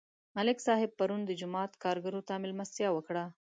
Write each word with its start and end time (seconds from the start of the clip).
ملک 0.35 0.57
صاحب 0.67 0.91
پرون 0.99 1.21
د 1.25 1.31
جومات 1.39 1.71
کارګرو 1.83 2.21
ته 2.27 2.33
مېلمستیا 2.43 2.89
وکړه. 2.93 3.25